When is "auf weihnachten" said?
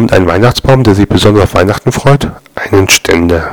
1.44-1.92